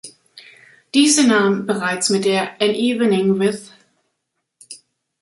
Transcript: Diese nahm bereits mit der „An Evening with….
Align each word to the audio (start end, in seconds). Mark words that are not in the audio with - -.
Diese 0.95 1.27
nahm 1.27 1.67
bereits 1.67 2.09
mit 2.09 2.25
der 2.25 2.59
„An 2.59 2.71
Evening 2.73 3.37
with…. 3.37 3.71